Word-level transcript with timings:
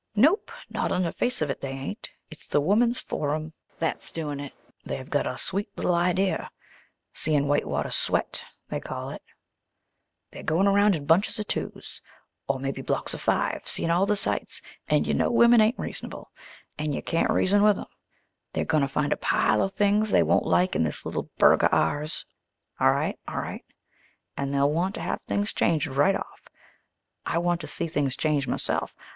"Nope; 0.15 0.51
not 0.67 0.91
on 0.91 1.03
the 1.03 1.11
face 1.11 1.43
of 1.43 1.51
it 1.51 1.61
they 1.61 1.69
ain't. 1.69 2.09
It's 2.31 2.47
the 2.47 2.59
Woman's 2.59 2.99
Forum 2.99 3.53
that's 3.77 4.11
doin' 4.11 4.39
this. 4.39 4.51
They've 4.83 5.07
got 5.07 5.27
a 5.27 5.37
sweet 5.37 5.69
little 5.77 5.93
idea. 5.93 6.49
'Seein' 7.13 7.47
Whitewater 7.47 7.91
Sweat' 7.91 8.43
they 8.69 8.79
call 8.79 9.11
it. 9.11 9.21
"They're 10.31 10.41
goin' 10.41 10.65
around 10.65 10.95
in 10.95 11.05
bunches 11.05 11.37
of 11.37 11.47
twos, 11.47 12.01
or 12.47 12.57
mebbe 12.59 12.83
blocks 12.83 13.13
o' 13.13 13.19
five, 13.19 13.61
seein' 13.69 13.91
all 13.91 14.07
the 14.07 14.15
sights; 14.15 14.63
an' 14.87 15.03
you 15.03 15.13
know 15.13 15.29
women 15.29 15.61
ain't 15.61 15.77
reasonable, 15.77 16.31
an' 16.79 16.93
you 16.93 17.03
can't 17.03 17.29
reason 17.29 17.61
with 17.61 17.75
them. 17.75 17.85
They're 18.53 18.65
goin' 18.65 18.81
to 18.81 18.87
find 18.87 19.13
a 19.13 19.17
pile 19.17 19.61
o' 19.61 19.67
things 19.67 20.09
they 20.09 20.23
won't 20.23 20.47
like 20.47 20.75
in 20.75 20.81
this 20.81 21.05
little 21.05 21.29
burg 21.37 21.63
o' 21.63 21.67
ours, 21.71 22.25
all 22.79 22.91
right, 22.91 23.19
all 23.27 23.37
right. 23.39 23.63
An' 24.35 24.49
they'll 24.49 24.71
want 24.73 24.95
to 24.95 25.01
have 25.01 25.21
things 25.27 25.53
changed 25.53 25.85
right 25.85 26.15
off. 26.15 26.47
I 27.23 27.37
want 27.37 27.61
to 27.61 27.67
see 27.67 27.85
things 27.87 28.15
changed 28.17 28.47
m'self. 28.49 28.95